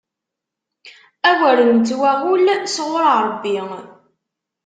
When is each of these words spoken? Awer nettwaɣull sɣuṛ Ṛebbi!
Awer 1.29 1.57
nettwaɣull 1.69 2.45
sɣuṛ 2.73 3.07
Ṛebbi! 3.27 3.57